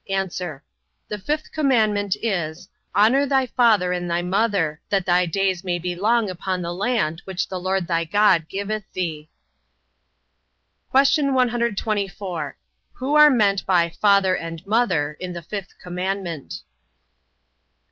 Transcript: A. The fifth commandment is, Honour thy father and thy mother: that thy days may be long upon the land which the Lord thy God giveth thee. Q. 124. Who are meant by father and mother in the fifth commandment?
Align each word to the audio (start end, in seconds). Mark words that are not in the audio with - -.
A. 0.09 0.27
The 1.09 1.19
fifth 1.23 1.51
commandment 1.51 2.15
is, 2.23 2.69
Honour 2.95 3.27
thy 3.27 3.45
father 3.45 3.91
and 3.93 4.09
thy 4.09 4.23
mother: 4.23 4.81
that 4.89 5.05
thy 5.05 5.27
days 5.27 5.63
may 5.63 5.77
be 5.77 5.93
long 5.95 6.27
upon 6.27 6.63
the 6.63 6.73
land 6.73 7.21
which 7.25 7.47
the 7.49 7.59
Lord 7.59 7.85
thy 7.85 8.05
God 8.05 8.49
giveth 8.49 8.91
thee. 8.93 9.29
Q. 10.91 11.33
124. 11.33 12.57
Who 12.93 13.13
are 13.13 13.29
meant 13.29 13.63
by 13.67 13.89
father 13.91 14.35
and 14.35 14.65
mother 14.65 15.15
in 15.19 15.33
the 15.33 15.43
fifth 15.43 15.77
commandment? 15.79 16.61